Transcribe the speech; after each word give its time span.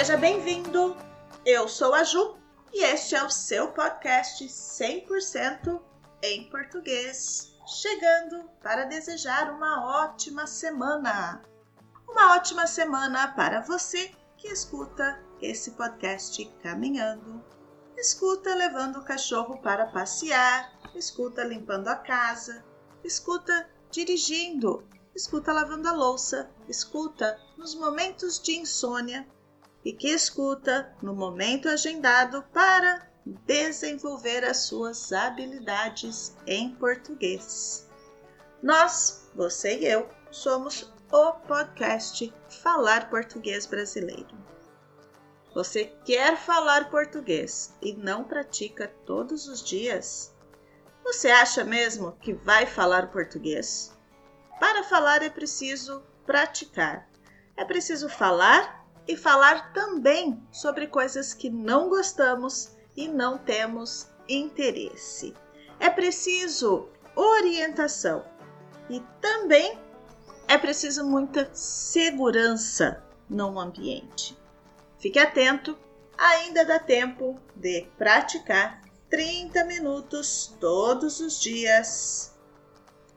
Seja 0.00 0.16
bem-vindo! 0.16 0.96
Eu 1.44 1.68
sou 1.68 1.92
a 1.92 2.02
Ju 2.04 2.38
e 2.72 2.82
este 2.82 3.14
é 3.14 3.22
o 3.22 3.28
seu 3.28 3.68
podcast 3.68 4.42
100% 4.42 5.78
em 6.22 6.48
português, 6.48 7.52
chegando 7.66 8.48
para 8.62 8.86
desejar 8.86 9.52
uma 9.52 10.02
ótima 10.02 10.46
semana. 10.46 11.42
Uma 12.08 12.34
ótima 12.34 12.66
semana 12.66 13.28
para 13.34 13.60
você 13.60 14.10
que 14.38 14.48
escuta 14.48 15.22
esse 15.38 15.72
podcast 15.72 16.46
caminhando, 16.62 17.44
escuta 17.94 18.54
levando 18.54 19.00
o 19.00 19.04
cachorro 19.04 19.58
para 19.58 19.84
passear, 19.84 20.72
escuta 20.94 21.44
limpando 21.44 21.88
a 21.88 21.96
casa, 21.96 22.64
escuta 23.04 23.68
dirigindo, 23.90 24.82
escuta 25.14 25.52
lavando 25.52 25.86
a 25.88 25.92
louça, 25.92 26.50
escuta 26.66 27.38
nos 27.58 27.74
momentos 27.74 28.40
de 28.40 28.56
insônia 28.58 29.28
e 29.84 29.92
que 29.92 30.08
escuta 30.08 30.94
no 31.02 31.14
momento 31.14 31.68
agendado 31.68 32.42
para 32.52 33.08
desenvolver 33.46 34.44
as 34.44 34.58
suas 34.58 35.12
habilidades 35.12 36.36
em 36.46 36.74
português. 36.74 37.88
Nós, 38.62 39.30
você 39.34 39.78
e 39.78 39.86
eu, 39.86 40.08
somos 40.30 40.92
o 41.10 41.32
podcast 41.32 42.32
Falar 42.62 43.08
Português 43.08 43.66
Brasileiro. 43.66 44.38
Você 45.54 45.86
quer 46.04 46.36
falar 46.36 46.90
português 46.90 47.74
e 47.82 47.92
não 47.92 48.22
pratica 48.22 48.86
todos 49.04 49.48
os 49.48 49.62
dias? 49.62 50.32
Você 51.02 51.28
acha 51.28 51.64
mesmo 51.64 52.12
que 52.12 52.32
vai 52.32 52.66
falar 52.66 53.10
português? 53.10 53.92
Para 54.60 54.84
falar 54.84 55.22
é 55.22 55.30
preciso 55.30 56.04
praticar. 56.24 57.08
É 57.56 57.64
preciso 57.64 58.08
falar 58.08 58.79
e 59.06 59.16
falar 59.16 59.72
também 59.72 60.42
sobre 60.52 60.86
coisas 60.86 61.34
que 61.34 61.50
não 61.50 61.88
gostamos 61.88 62.76
e 62.96 63.08
não 63.08 63.38
temos 63.38 64.08
interesse. 64.28 65.34
É 65.78 65.88
preciso 65.88 66.88
orientação 67.14 68.24
e 68.88 69.00
também 69.20 69.78
é 70.46 70.58
preciso 70.58 71.04
muita 71.04 71.48
segurança 71.54 73.02
no 73.28 73.58
ambiente. 73.58 74.36
Fique 74.98 75.18
atento, 75.18 75.78
ainda 76.18 76.64
dá 76.64 76.78
tempo 76.78 77.40
de 77.54 77.86
praticar 77.96 78.82
30 79.08 79.64
minutos 79.64 80.54
todos 80.60 81.20
os 81.20 81.40
dias. 81.40 82.29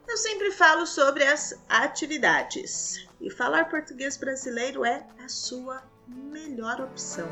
Eu 0.07 0.17
sempre 0.17 0.51
falo 0.51 0.85
sobre 0.85 1.23
as 1.23 1.53
atividades 1.67 3.07
e 3.19 3.29
falar 3.29 3.69
português 3.69 4.17
brasileiro 4.17 4.85
é 4.85 5.05
a 5.23 5.27
sua 5.27 5.81
melhor 6.07 6.81
opção. 6.81 7.27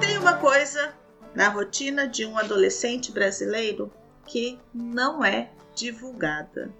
Tem 0.00 0.18
uma 0.18 0.36
coisa 0.38 0.94
na 1.34 1.48
rotina 1.48 2.06
de 2.06 2.26
um 2.26 2.36
adolescente 2.38 3.10
brasileiro 3.10 3.92
que 4.26 4.60
não 4.72 5.24
é 5.24 5.50
divulgada, 5.74 6.72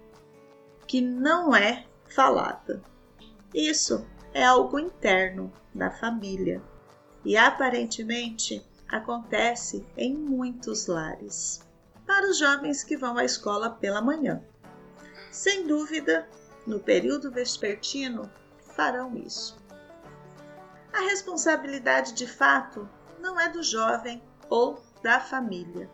que 0.87 1.01
não 1.01 1.55
é 1.55 1.85
falada. 2.07 2.81
Isso 3.53 4.05
é 4.33 4.43
algo 4.45 4.79
interno 4.79 5.51
da 5.73 5.89
família 5.89 6.61
e 7.25 7.35
aparentemente 7.35 8.63
acontece 8.89 9.85
em 9.97 10.15
muitos 10.15 10.87
lares 10.87 11.61
para 12.05 12.29
os 12.29 12.37
jovens 12.37 12.83
que 12.83 12.97
vão 12.97 13.17
à 13.17 13.25
escola 13.25 13.69
pela 13.69 14.01
manhã. 14.01 14.43
Sem 15.31 15.65
dúvida, 15.65 16.27
no 16.65 16.79
período 16.79 17.31
vespertino, 17.31 18.29
farão 18.75 19.15
isso. 19.17 19.57
A 20.91 21.01
responsabilidade 21.01 22.13
de 22.13 22.27
fato 22.27 22.87
não 23.19 23.39
é 23.39 23.49
do 23.49 23.63
jovem 23.63 24.21
ou 24.49 24.79
da 25.01 25.19
família. 25.19 25.89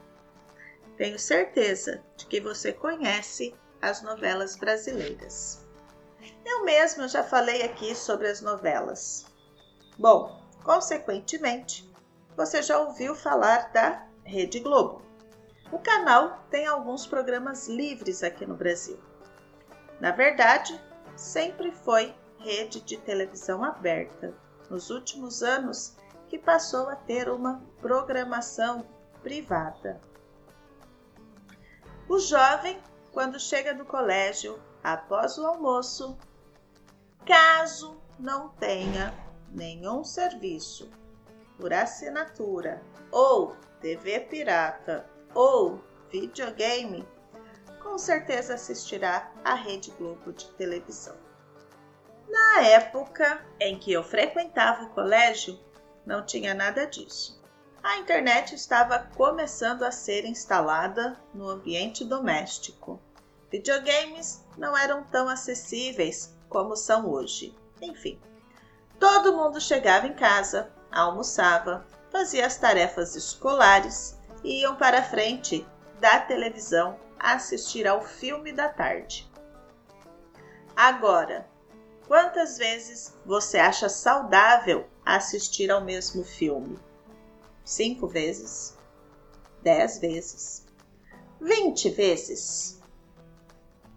Tenho 0.97 1.18
certeza 1.18 2.03
de 2.18 2.25
que 2.25 2.42
você 2.42 2.74
conhece 2.74 3.56
as 3.81 4.02
novelas 4.02 4.58
brasileiras. 4.58 5.66
Eu 6.46 6.66
mesma 6.66 7.08
já 7.08 7.24
falei 7.24 7.62
aqui 7.63 7.96
sobre 7.96 8.28
as 8.28 8.42
novelas. 8.42 9.25
Bom, 9.97 10.44
consequentemente, 10.63 11.88
você 12.39 12.61
já 12.61 12.79
ouviu 12.79 13.13
falar 13.13 13.69
da 13.73 14.07
Rede 14.23 14.61
Globo. 14.61 15.01
O 15.73 15.77
canal 15.77 16.39
tem 16.50 16.66
alguns 16.66 17.05
programas 17.05 17.67
livres 17.67 18.23
aqui 18.23 18.45
no 18.45 18.55
Brasil. 18.55 18.97
Na 20.00 20.11
verdade, 20.11 20.81
sempre 21.17 21.69
foi 21.69 22.16
rede 22.38 22.79
de 22.79 22.95
televisão 22.95 23.61
aberta. 23.61 24.33
Nos 24.69 24.89
últimos 24.89 25.44
anos, 25.44 25.97
que 26.29 26.39
passou 26.39 26.88
a 26.88 26.95
ter 26.95 27.27
uma 27.27 27.61
programação 27.81 28.88
privada. 29.21 30.00
O 32.07 32.19
jovem, 32.19 32.81
quando 33.11 33.38
chega 33.38 33.73
do 33.73 33.83
colégio 33.83 34.57
após 34.81 35.38
o 35.38 35.45
almoço, 35.45 36.17
caso 37.25 38.01
não 38.17 38.47
tenha 38.47 39.13
nenhum 39.51 40.06
serviço 40.06 40.89
por 41.59 41.74
assinatura 41.74 42.81
ou 43.12 43.56
TV 43.81 44.22
pirata 44.22 45.06
ou 45.36 45.84
videogame, 46.09 47.08
com 47.84 47.97
certeza 47.97 48.53
assistirá 48.53 49.31
à 49.44 49.53
Rede 49.53 49.92
Globo 49.92 50.31
de 50.31 50.48
televisão. 50.53 51.16
Na 52.30 52.62
época 52.62 53.46
em 53.59 53.78
que 53.78 53.92
eu 53.92 54.03
frequentava 54.03 54.84
o 54.84 54.90
colégio, 54.92 55.59
não 56.06 56.25
tinha 56.25 56.53
nada 56.53 56.88
disso. 56.88 57.40
A 57.84 57.98
internet 57.98 58.56
estava 58.56 59.00
começando 59.16 59.84
a 59.84 59.92
ser 59.92 60.25
instalada 60.25 61.19
no 61.34 61.50
ambiente 61.50 62.03
doméstico. 62.03 63.02
Videogames 63.50 64.46
não 64.58 64.78
eram 64.78 65.03
tão 65.06 65.28
acessíveis 65.28 66.36
como 66.48 66.75
são 66.75 67.09
hoje. 67.09 67.56
Enfim, 67.81 68.19
todo 69.00 69.36
mundo 69.36 69.62
chegava 69.62 70.08
em 70.08 70.14
casa, 70.14 70.72
almoçava, 70.91 71.85
fazia 72.11 72.45
as 72.45 72.57
tarefas 72.57 73.16
escolares 73.16 74.17
e 74.44 74.61
iam 74.61 74.75
para 74.75 75.00
a 75.00 75.03
frente 75.03 75.66
da 76.00 76.19
televisão 76.19 76.97
assistir 77.19 77.88
ao 77.88 78.01
filme 78.01 78.51
da 78.51 78.69
tarde. 78.69 79.29
Agora, 80.75 81.45
quantas 82.07 82.57
vezes 82.57 83.13
você 83.25 83.57
acha 83.57 83.89
saudável 83.89 84.88
assistir 85.05 85.69
ao 85.69 85.83
mesmo 85.83 86.23
filme? 86.23 86.79
Cinco 87.66 88.07
vezes? 88.07 88.77
Dez 89.61 90.00
vezes? 90.00 90.66
Vinte 91.41 91.89
vezes? 91.89 92.79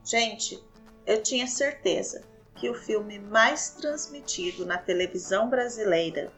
Gente, 0.05 0.63
eu 1.07 1.23
tinha 1.23 1.47
certeza 1.47 2.25
que 2.55 2.69
o 2.69 2.75
filme 2.75 3.19
mais 3.19 3.71
transmitido 3.71 4.67
na 4.67 4.79
televisão 4.79 5.49
brasileira, 5.49 6.33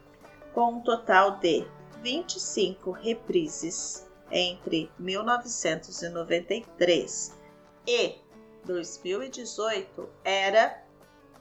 com 0.55 0.75
um 0.75 0.81
total 0.81 1.37
de 1.39 1.67
25 2.01 2.91
reprises 2.91 4.07
entre 4.31 4.89
1993 4.97 7.37
e 7.85 8.15
2018 8.63 10.09
era 10.23 10.81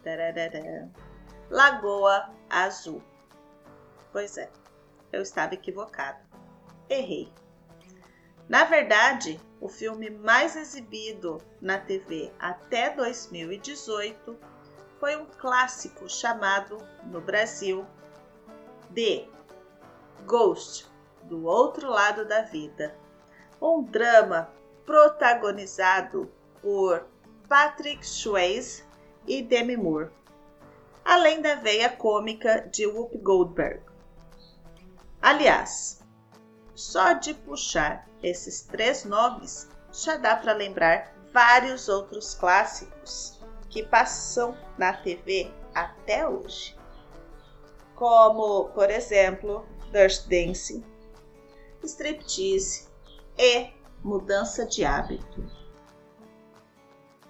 tararara, 0.02 0.90
Lagoa 1.48 2.28
Azul. 2.50 3.00
Pois 4.10 4.36
é, 4.36 4.50
eu 5.12 5.22
estava 5.22 5.54
equivocado. 5.54 6.18
Errei. 6.90 7.32
Na 8.48 8.64
verdade, 8.64 9.40
o 9.60 9.68
filme 9.68 10.10
mais 10.10 10.56
exibido 10.56 11.40
na 11.60 11.78
TV 11.78 12.32
até 12.40 12.90
2018 12.90 14.36
foi 14.98 15.14
um 15.16 15.24
clássico 15.24 16.10
chamado 16.10 16.78
no 17.04 17.20
Brasil 17.20 17.86
de 18.94 19.28
Ghost, 20.24 20.86
do 21.24 21.44
outro 21.44 21.90
lado 21.90 22.24
da 22.24 22.42
vida. 22.42 22.96
Um 23.60 23.82
drama 23.82 24.50
protagonizado 24.86 26.30
por 26.62 27.04
Patrick 27.48 28.06
Swayze 28.06 28.84
e 29.26 29.42
Demi 29.42 29.76
Moore, 29.76 30.10
além 31.04 31.42
da 31.42 31.56
veia 31.56 31.88
cômica 31.88 32.60
de 32.70 32.86
Whoopi 32.86 33.18
Goldberg. 33.18 33.82
Aliás, 35.20 36.00
só 36.74 37.14
de 37.14 37.34
puxar 37.34 38.08
esses 38.22 38.62
três 38.62 39.04
nomes 39.04 39.68
já 39.92 40.16
dá 40.16 40.36
para 40.36 40.52
lembrar 40.52 41.14
vários 41.32 41.88
outros 41.88 42.34
clássicos 42.34 43.40
que 43.68 43.82
passam 43.82 44.56
na 44.78 44.92
TV 44.92 45.52
até 45.74 46.28
hoje, 46.28 46.76
como, 47.94 48.70
por 48.70 48.90
exemplo, 48.90 49.66
Dirty 49.92 50.28
Dancing, 50.28 50.84
striptease 51.82 52.88
e 53.38 53.70
mudança 54.02 54.66
de 54.66 54.84
hábito. 54.84 55.44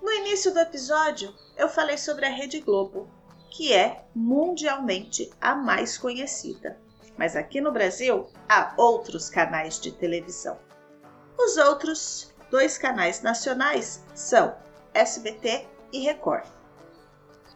No 0.03 0.13
início 0.13 0.53
do 0.53 0.61
episódio, 0.61 1.35
eu 1.57 1.69
falei 1.69 1.97
sobre 1.97 2.27
a 2.27 2.31
Rede 2.31 2.61
Globo, 2.61 3.09
que 3.51 3.73
é 3.73 4.05
mundialmente 4.15 5.31
a 5.41 5.55
mais 5.55 5.97
conhecida. 5.97 6.79
Mas 7.17 7.37
aqui 7.37 7.61
no 7.61 7.73
Brasil 7.73 8.29
há 8.49 8.75
outros 8.77 9.31
canais 9.31 9.81
de 9.81 9.93
televisão. 9.93 10.59
Os 11.39 11.57
outros 11.57 12.35
dois 12.51 12.77
canais 12.77 13.23
nacionais 13.23 14.05
são 14.15 14.57
SBT 14.93 15.67
e 15.93 16.01
Record. 16.01 16.47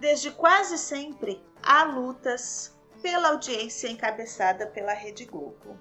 Desde 0.00 0.31
quase 0.31 0.78
sempre 0.78 1.43
há 1.62 1.82
lutas 1.82 2.77
pela 3.02 3.28
audiência 3.28 3.88
encabeçada 3.88 4.66
pela 4.66 4.92
Rede 4.92 5.24
Globo 5.24 5.78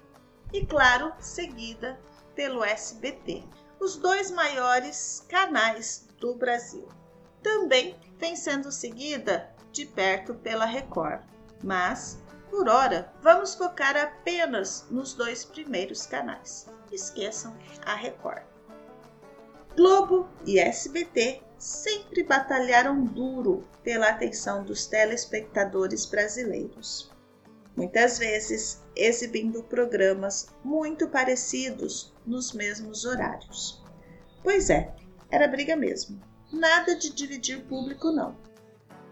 e, 0.52 0.64
claro, 0.64 1.12
seguida 1.20 2.00
pelo 2.34 2.64
SBT, 2.64 3.44
os 3.80 3.96
dois 3.96 4.30
maiores 4.30 5.24
canais 5.28 6.08
do 6.18 6.34
Brasil. 6.34 6.88
Também 7.42 7.96
vem 8.18 8.34
sendo 8.34 8.72
seguida 8.72 9.54
de 9.72 9.86
perto 9.86 10.34
pela 10.34 10.64
Record, 10.64 11.22
mas 11.62 12.18
por 12.50 12.68
hora 12.68 13.12
vamos 13.20 13.54
focar 13.54 13.96
apenas 13.96 14.86
nos 14.90 15.14
dois 15.14 15.44
primeiros 15.44 16.06
canais. 16.06 16.66
Esqueçam 16.90 17.56
a 17.84 17.94
Record. 17.94 18.42
Globo 19.76 20.28
e 20.44 20.58
SBT 20.58 21.42
sempre 21.58 22.22
batalharam 22.22 23.04
duro 23.04 23.66
pela 23.82 24.08
atenção 24.08 24.64
dos 24.64 24.86
telespectadores 24.86 26.06
brasileiros. 26.06 27.10
Muitas 27.76 28.18
vezes 28.18 28.82
exibindo 28.96 29.62
programas 29.62 30.48
muito 30.64 31.08
parecidos 31.08 32.14
nos 32.26 32.52
mesmos 32.52 33.04
horários. 33.04 33.84
Pois 34.42 34.70
é, 34.70 34.94
era 35.30 35.46
briga 35.46 35.76
mesmo. 35.76 36.20
Nada 36.52 36.96
de 36.96 37.12
dividir 37.12 37.64
público, 37.64 38.10
não. 38.10 38.36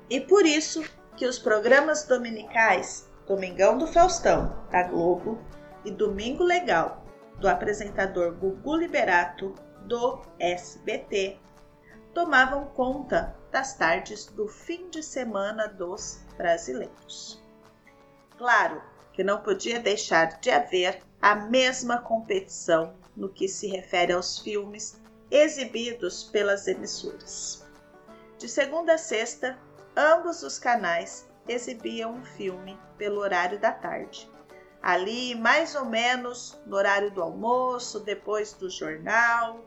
E 0.08 0.20
por 0.20 0.46
isso 0.46 0.84
que 1.16 1.26
os 1.26 1.38
programas 1.38 2.04
dominicais 2.04 3.08
Domingão 3.26 3.76
do 3.76 3.88
Faustão, 3.88 4.56
da 4.70 4.84
Globo, 4.84 5.38
e 5.84 5.90
Domingo 5.90 6.44
Legal, 6.44 7.04
do 7.40 7.49
apresentador 7.49 8.34
Gugu 8.34 8.76
Liberato, 8.76 9.54
do 9.84 10.22
SBT, 10.38 11.38
tomavam 12.16 12.64
conta 12.68 13.36
das 13.52 13.74
tardes 13.74 14.24
do 14.24 14.48
fim 14.48 14.88
de 14.88 15.02
semana 15.02 15.68
dos 15.68 16.24
brasileiros. 16.38 17.44
Claro 18.38 18.82
que 19.12 19.22
não 19.22 19.42
podia 19.42 19.78
deixar 19.78 20.40
de 20.40 20.50
haver 20.50 21.02
a 21.20 21.34
mesma 21.34 21.98
competição 21.98 22.94
no 23.14 23.28
que 23.28 23.46
se 23.46 23.66
refere 23.66 24.14
aos 24.14 24.38
filmes 24.38 24.98
exibidos 25.30 26.24
pelas 26.24 26.66
emissoras. 26.66 27.62
De 28.38 28.48
segunda 28.48 28.94
a 28.94 28.98
sexta, 28.98 29.58
ambos 29.94 30.42
os 30.42 30.58
canais 30.58 31.28
exibiam 31.46 32.14
um 32.14 32.24
filme 32.24 32.80
pelo 32.96 33.20
horário 33.20 33.60
da 33.60 33.72
tarde. 33.72 34.26
Ali, 34.80 35.34
mais 35.34 35.74
ou 35.74 35.84
menos 35.84 36.58
no 36.64 36.76
horário 36.76 37.10
do 37.10 37.22
almoço, 37.22 38.00
depois 38.00 38.54
do 38.54 38.70
jornal, 38.70 39.60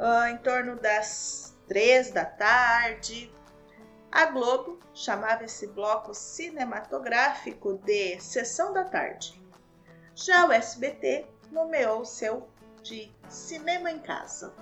ah, 0.00 0.30
em 0.30 0.38
torno 0.38 0.74
das 0.74 1.49
três 1.70 2.10
da 2.10 2.24
tarde. 2.24 3.32
A 4.10 4.26
Globo 4.26 4.80
chamava 4.92 5.44
esse 5.44 5.68
bloco 5.68 6.12
cinematográfico 6.12 7.74
de 7.84 8.18
Sessão 8.18 8.72
da 8.72 8.82
Tarde. 8.82 9.40
Já 10.12 10.46
o 10.46 10.52
SBT 10.52 11.28
nomeou 11.52 12.04
seu 12.04 12.48
de 12.82 13.08
Cinema 13.28 13.88
em 13.88 14.00
Casa. 14.00 14.52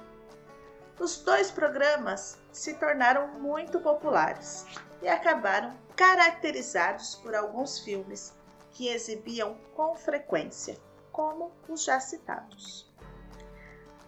Os 1.00 1.16
dois 1.22 1.50
programas 1.50 2.37
se 2.52 2.75
tornaram 2.75 3.26
muito 3.40 3.81
populares 3.81 4.66
e 5.00 5.08
acabaram 5.08 5.75
caracterizados 5.96 7.14
por 7.14 7.34
alguns 7.34 7.78
filmes 7.78 8.34
que 8.72 8.88
exibiam 8.88 9.56
com 9.75 9.96
frequência, 9.96 10.76
como 11.10 11.52
os 11.70 11.84
já 11.84 11.99
citados. 12.00 12.88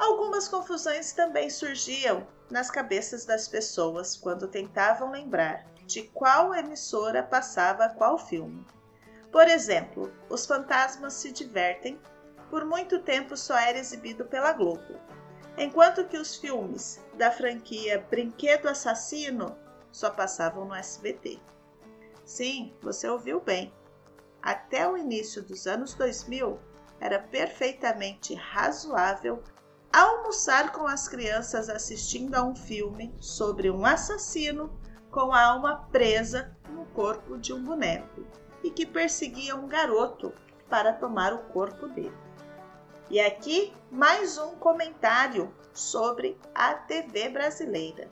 Algumas 0.00 0.48
confusões 0.48 1.12
também 1.12 1.50
surgiam 1.50 2.26
nas 2.50 2.70
cabeças 2.70 3.26
das 3.26 3.46
pessoas 3.46 4.16
quando 4.16 4.48
tentavam 4.48 5.10
lembrar 5.10 5.66
de 5.84 6.04
qual 6.04 6.54
emissora 6.54 7.22
passava 7.22 7.90
qual 7.90 8.16
filme. 8.16 8.66
Por 9.30 9.46
exemplo, 9.46 10.10
Os 10.30 10.46
Fantasmas 10.46 11.12
se 11.12 11.30
Divertem, 11.30 12.00
por 12.48 12.64
muito 12.64 13.00
tempo 13.00 13.36
só 13.36 13.54
era 13.58 13.78
exibido 13.78 14.24
pela 14.24 14.54
Globo, 14.54 14.98
enquanto 15.58 16.06
que 16.06 16.16
os 16.16 16.34
filmes 16.34 16.98
da 17.18 17.30
franquia 17.30 18.02
Brinquedo 18.08 18.70
Assassino 18.70 19.54
só 19.92 20.08
passavam 20.08 20.64
no 20.64 20.74
SBT. 20.74 21.38
Sim, 22.24 22.74
você 22.80 23.06
ouviu 23.06 23.38
bem. 23.38 23.70
Até 24.40 24.88
o 24.88 24.96
início 24.96 25.42
dos 25.42 25.66
anos 25.66 25.92
2000, 25.92 26.58
era 26.98 27.18
perfeitamente 27.18 28.34
razoável 28.34 29.42
almoçar 29.92 30.72
com 30.72 30.86
as 30.86 31.08
crianças 31.08 31.68
assistindo 31.68 32.34
a 32.34 32.42
um 32.42 32.54
filme 32.54 33.12
sobre 33.20 33.70
um 33.70 33.84
assassino 33.84 34.70
com 35.10 35.32
a 35.32 35.42
alma 35.42 35.88
presa 35.90 36.56
no 36.68 36.84
corpo 36.86 37.36
de 37.36 37.52
um 37.52 37.62
boneco 37.62 38.24
e 38.62 38.70
que 38.70 38.86
perseguia 38.86 39.56
um 39.56 39.66
garoto 39.66 40.32
para 40.68 40.92
tomar 40.92 41.32
o 41.32 41.38
corpo 41.52 41.88
dele. 41.88 42.16
E 43.10 43.18
aqui 43.18 43.72
mais 43.90 44.38
um 44.38 44.54
comentário 44.54 45.52
sobre 45.72 46.38
a 46.54 46.74
TV 46.74 47.28
brasileira, 47.28 48.08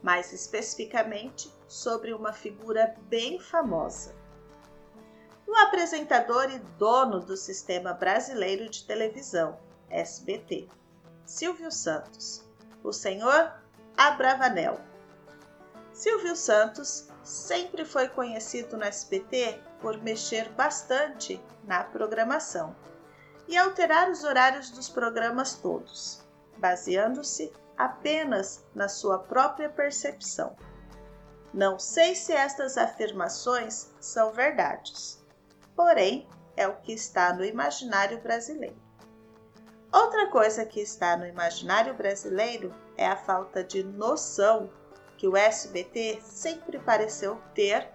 mais 0.00 0.32
especificamente 0.32 1.52
sobre 1.66 2.12
uma 2.12 2.32
figura 2.32 2.94
bem 3.08 3.40
famosa. 3.40 4.14
O 5.44 5.56
apresentador 5.56 6.48
e 6.52 6.60
dono 6.78 7.18
do 7.18 7.36
Sistema 7.36 7.92
Brasileiro 7.92 8.70
de 8.70 8.84
Televisão, 8.84 9.58
SBT, 9.90 10.68
Silvio 11.26 11.70
Santos, 11.70 12.44
o 12.82 12.92
senhor 12.92 13.52
Abravanel. 13.96 14.80
Silvio 15.92 16.34
Santos 16.34 17.08
sempre 17.22 17.84
foi 17.84 18.08
conhecido 18.08 18.76
no 18.76 18.84
SBT 18.84 19.60
por 19.80 20.00
mexer 20.02 20.48
bastante 20.50 21.42
na 21.64 21.84
programação 21.84 22.74
e 23.46 23.56
alterar 23.56 24.10
os 24.10 24.24
horários 24.24 24.70
dos 24.70 24.88
programas 24.88 25.54
todos, 25.54 26.24
baseando-se 26.58 27.52
apenas 27.76 28.64
na 28.74 28.88
sua 28.88 29.18
própria 29.18 29.68
percepção. 29.68 30.56
Não 31.52 31.78
sei 31.78 32.14
se 32.14 32.32
estas 32.32 32.78
afirmações 32.78 33.90
são 33.98 34.32
verdades, 34.32 35.20
porém 35.74 36.28
é 36.56 36.68
o 36.68 36.76
que 36.76 36.92
está 36.92 37.32
no 37.32 37.44
imaginário 37.44 38.20
brasileiro. 38.20 38.80
Outra 39.92 40.28
coisa 40.28 40.64
que 40.64 40.80
está 40.80 41.16
no 41.16 41.26
imaginário 41.26 41.92
brasileiro 41.94 42.72
é 42.96 43.06
a 43.06 43.16
falta 43.16 43.64
de 43.64 43.82
noção 43.82 44.70
que 45.16 45.26
o 45.26 45.36
SBT 45.36 46.20
sempre 46.22 46.78
pareceu 46.78 47.40
ter 47.54 47.90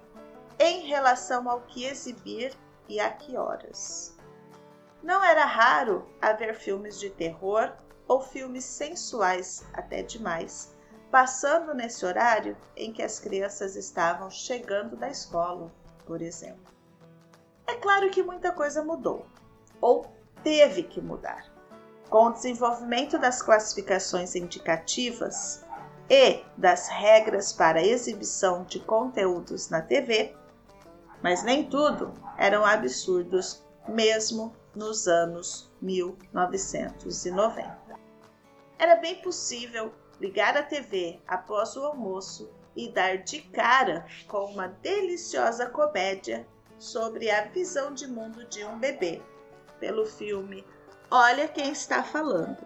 em 0.59 0.87
relação 0.87 1.49
ao 1.49 1.61
que 1.61 1.85
exibir 1.85 2.53
e 2.89 2.99
a 2.99 3.09
que 3.09 3.37
horas. 3.37 4.13
Não 5.01 5.23
era 5.23 5.45
raro 5.45 6.05
haver 6.21 6.53
filmes 6.55 6.99
de 6.99 7.09
terror 7.09 7.71
ou 8.07 8.19
filmes 8.19 8.65
sensuais 8.65 9.65
até 9.73 10.03
demais, 10.03 10.75
passando 11.09 11.73
nesse 11.73 12.05
horário 12.05 12.57
em 12.75 12.91
que 12.91 13.01
as 13.01 13.21
crianças 13.21 13.77
estavam 13.77 14.29
chegando 14.29 14.97
da 14.97 15.09
escola, 15.09 15.71
por 16.05 16.21
exemplo. 16.21 16.73
É 17.65 17.75
claro 17.75 18.09
que 18.09 18.21
muita 18.21 18.51
coisa 18.51 18.83
mudou, 18.83 19.25
ou 19.79 20.05
teve 20.43 20.83
que 20.83 20.99
mudar. 20.99 21.54
Com 22.09 22.27
o 22.27 22.33
desenvolvimento 22.33 23.17
das 23.17 23.41
classificações 23.41 24.35
indicativas 24.35 25.65
e 26.09 26.43
das 26.55 26.87
regras 26.87 27.51
para 27.51 27.83
exibição 27.83 28.63
de 28.63 28.79
conteúdos 28.79 29.69
na 29.69 29.81
TV, 29.81 30.35
mas 31.21 31.43
nem 31.43 31.67
tudo 31.67 32.13
eram 32.37 32.63
absurdos 32.65 33.65
mesmo 33.87 34.55
nos 34.75 35.07
anos 35.07 35.71
1990. 35.81 37.77
Era 38.77 38.95
bem 38.95 39.21
possível 39.21 39.91
ligar 40.19 40.55
a 40.57 40.63
TV 40.63 41.19
após 41.27 41.75
o 41.75 41.83
almoço 41.83 42.49
e 42.75 42.89
dar 42.89 43.17
de 43.19 43.41
cara 43.41 44.05
com 44.27 44.45
uma 44.45 44.67
deliciosa 44.67 45.67
comédia 45.67 46.45
sobre 46.77 47.31
a 47.31 47.45
visão 47.45 47.93
de 47.93 48.05
mundo 48.05 48.45
de 48.45 48.65
um 48.65 48.77
bebê, 48.77 49.21
pelo 49.79 50.05
filme 50.05 50.65
Olha 51.11 51.47
Quem 51.47 51.71
Está 51.71 52.01
Falando. 52.01 52.65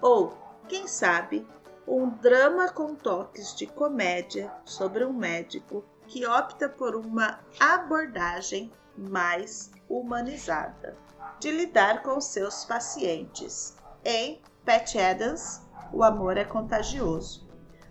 Ou, 0.00 0.36
quem 0.68 0.88
sabe, 0.88 1.46
um 1.86 2.10
drama 2.10 2.68
com 2.68 2.94
toques 2.94 3.54
de 3.54 3.68
comédia 3.68 4.52
sobre 4.64 5.04
um 5.04 5.12
médico 5.12 5.84
que 6.08 6.26
opta 6.26 6.68
por 6.68 6.96
uma 6.96 7.38
abordagem 7.60 8.72
mais 8.98 9.70
humanizada 9.88 10.96
de 11.38 11.52
lidar 11.52 12.02
com 12.02 12.20
seus 12.20 12.64
pacientes. 12.64 13.76
Em 14.04 14.42
Pat 14.64 14.96
Adams, 14.96 15.60
O 15.92 16.02
Amor 16.02 16.36
é 16.36 16.44
Contagioso. 16.44 17.48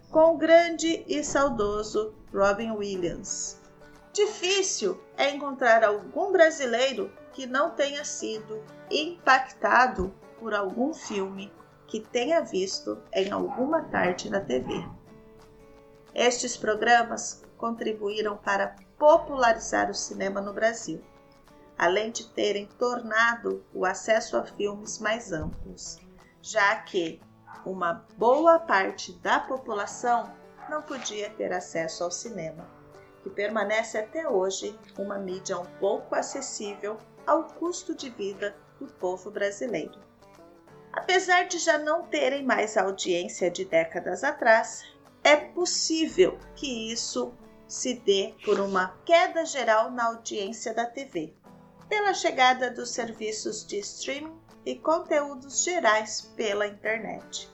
com 0.10 0.36
o 0.36 0.38
grande 0.38 1.06
e 1.08 1.24
saudoso 1.24 2.14
Robin 2.34 2.72
Williams. 2.72 3.61
Difícil 4.14 5.02
é 5.16 5.30
encontrar 5.30 5.86
algum 5.86 6.34
brasileiro 6.34 7.12
que 7.32 7.46
não 7.46 7.72
tenha 7.72 8.04
sido 8.04 8.62
impactado 8.90 10.14
por 10.38 10.54
algum 10.54 10.94
filme 10.94 11.54
que 11.88 12.02
tenha 12.02 12.42
visto 12.42 13.02
em 13.14 13.32
alguma 13.32 13.84
tarde 13.84 14.30
na 14.30 14.42
TV. 14.42 14.86
Estes 16.14 16.58
programas 16.58 17.42
contribuíram 17.58 18.36
para 18.36 18.76
popularizar 18.98 19.90
o 19.90 19.94
cinema 19.94 20.42
no 20.42 20.52
Brasil, 20.52 21.02
além 21.78 22.12
de 22.12 22.28
terem 22.28 22.66
tornado 22.66 23.64
o 23.74 23.86
acesso 23.86 24.36
a 24.36 24.44
filmes 24.44 25.00
mais 25.00 25.32
amplos, 25.32 26.00
já 26.42 26.76
que 26.76 27.22
uma 27.66 28.06
boa 28.18 28.60
parte 28.60 29.14
da 29.20 29.40
população 29.40 30.34
não 30.70 30.82
podia 30.82 31.30
ter 31.30 31.54
acesso 31.54 32.04
ao 32.04 32.12
cinema, 32.12 32.81
que 33.24 33.30
permanece 33.30 33.98
até 33.98 34.28
hoje 34.28 34.78
uma 34.98 35.18
mídia 35.18 35.60
um 35.60 35.66
pouco 35.80 36.16
acessível 36.16 36.98
ao 37.26 37.44
custo 37.44 37.96
de 37.96 38.10
vida 38.10 38.56
do 38.80 38.88
povo 38.88 39.30
brasileiro. 39.30 40.00
Apesar 40.92 41.48
de 41.48 41.58
já 41.58 41.78
não 41.78 42.04
terem 42.04 42.44
mais 42.44 42.76
audiência 42.76 43.50
de 43.50 43.64
décadas 43.64 44.24
atrás, 44.24 44.84
é 45.24 45.36
possível 45.36 46.38
que 46.56 46.92
isso 46.92 47.34
se 47.68 47.94
dê 47.94 48.34
por 48.44 48.60
uma 48.60 48.98
queda 49.06 49.46
geral 49.46 49.92
na 49.92 50.08
audiência 50.08 50.74
da 50.74 50.86
TV, 50.86 51.34
pela 51.88 52.14
chegada 52.14 52.70
dos 52.70 52.90
serviços 52.90 53.66
de 53.66 53.80
streaming 53.80 54.38
e 54.66 54.76
conteúdos 54.76 55.64
gerais 55.64 56.22
pela 56.36 56.68
internet. 56.68 57.50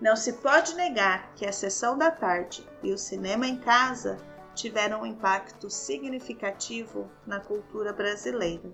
Não 0.00 0.16
se 0.16 0.32
pode 0.34 0.74
negar 0.74 1.32
que 1.34 1.46
a 1.46 1.52
sessão 1.52 1.96
da 1.96 2.10
tarde 2.10 2.66
e 2.82 2.92
o 2.92 2.98
cinema 2.98 3.46
em 3.46 3.58
casa 3.58 4.16
tiveram 4.60 5.02
um 5.02 5.06
impacto 5.06 5.70
significativo 5.70 7.10
na 7.26 7.40
cultura 7.40 7.92
brasileira, 7.92 8.70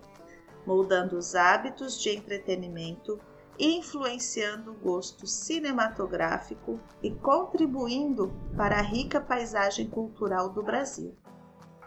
moldando 0.67 1.17
os 1.17 1.35
hábitos 1.35 2.01
de 2.01 2.11
entretenimento 2.11 3.21
influenciando 3.59 4.73
o 4.73 4.75
gosto 4.75 5.27
cinematográfico 5.27 6.79
e 7.03 7.11
contribuindo 7.11 8.31
para 8.57 8.79
a 8.79 8.83
rica 8.83 9.21
paisagem 9.21 9.89
cultural 9.89 10.51
do 10.51 10.63
Brasil. 10.63 11.17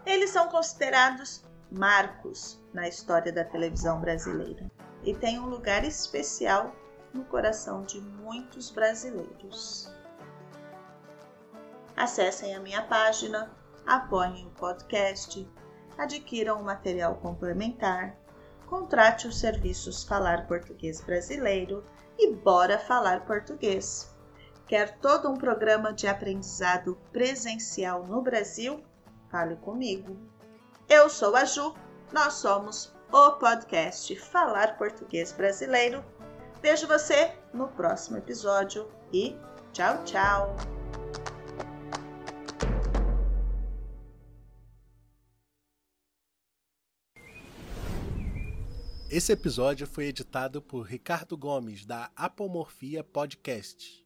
Eles 0.06 0.32
são 0.32 0.48
considerados 0.48 1.44
marcos 1.72 2.60
na 2.74 2.88
história 2.88 3.32
da 3.32 3.44
televisão 3.44 4.00
brasileira 4.00 4.72
e 5.04 5.14
têm 5.14 5.40
um 5.40 5.46
lugar 5.46 5.84
especial 5.84 6.74
no 7.14 7.24
coração 7.26 7.84
de 7.84 8.02
muitos 8.02 8.72
brasileiros. 8.72 9.92
Acessem 11.96 12.56
a 12.56 12.60
minha 12.60 12.82
página, 12.82 13.52
apoiem 13.86 14.48
o 14.48 14.52
podcast, 14.52 15.48
adquiram 15.98 16.62
o 16.62 16.64
material 16.64 17.16
complementar 17.16 18.18
contrate 18.70 19.28
os 19.28 19.40
serviços 19.40 20.04
Falar 20.04 20.48
Português 20.48 21.02
Brasileiro 21.02 21.84
e 22.18 22.34
bora 22.34 22.78
falar 22.78 23.26
português. 23.26 24.16
Quer 24.68 25.00
todo 25.00 25.28
um 25.30 25.36
programa 25.36 25.92
de 25.92 26.08
aprendizado 26.08 26.96
presencial 27.12 28.06
no 28.06 28.22
Brasil? 28.22 28.84
Fale 29.32 29.56
comigo. 29.56 30.16
Eu 30.88 31.10
sou 31.10 31.36
a 31.36 31.44
Ju, 31.44 31.74
nós 32.14 32.36
somos 32.36 32.94
o 33.12 33.32
podcast 33.32 34.16
Falar 34.16 34.78
Português 34.78 35.32
Brasileiro. 35.32 36.06
Vejo 36.62 36.88
você 36.88 37.34
no 37.52 37.68
próximo 37.70 38.18
episódio 38.18 38.88
e 39.12 39.36
tchau, 39.74 40.04
tchau! 40.04 40.79
Esse 49.12 49.32
episódio 49.32 49.88
foi 49.88 50.06
editado 50.06 50.62
por 50.62 50.86
Ricardo 50.86 51.36
Gomes, 51.36 51.84
da 51.84 52.12
Apomorfia 52.16 53.04
Podcast. 53.04 54.06